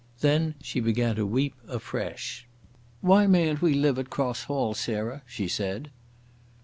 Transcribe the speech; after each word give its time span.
Then 0.21 0.55
she 0.63 0.79
began 0.79 1.15
to 1.17 1.27
weep 1.27 1.53
afresh. 1.67 2.47
"Why 3.01 3.27
mayn't 3.27 3.61
we 3.61 3.75
live 3.75 3.99
at 3.99 4.09
Cross 4.09 4.45
Hall, 4.45 4.73
Sarah?" 4.73 5.21
she 5.27 5.47
said. 5.47 5.91